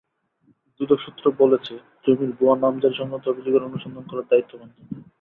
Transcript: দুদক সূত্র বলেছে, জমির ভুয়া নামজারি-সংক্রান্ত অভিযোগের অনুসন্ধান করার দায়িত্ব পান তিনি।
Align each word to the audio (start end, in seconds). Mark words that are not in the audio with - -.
দুদক 0.79 0.99
সূত্র 0.99 1.25
বলেছে, 1.37 1.73
জমির 2.05 2.31
ভুয়া 2.31 2.55
নামজারি-সংক্রান্ত 2.55 3.25
অভিযোগের 3.29 3.63
অনুসন্ধান 3.63 4.03
করার 4.07 4.29
দায়িত্ব 4.29 4.51
পান 4.57 4.69
তিনি। 4.69 5.01